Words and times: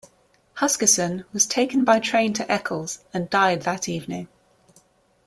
Huskisson 0.55 1.25
was 1.31 1.45
taken 1.45 1.83
by 1.83 1.99
train 1.99 2.33
to 2.33 2.51
Eccles 2.51 3.01
and 3.13 3.29
died 3.29 3.61
that 3.61 3.87
evening. 3.87 4.27